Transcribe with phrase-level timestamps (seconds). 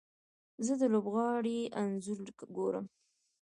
[0.65, 2.85] زه د لوبغاړي انځور ګورم.